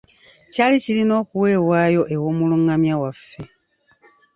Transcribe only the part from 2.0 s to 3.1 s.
ew’omulungamya